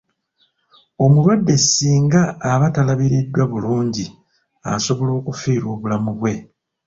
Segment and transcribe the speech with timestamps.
[1.03, 4.05] Omulwadde singa aba talabiriddwa bulungi
[4.73, 6.33] asobola okufiirwa obulamu bwe.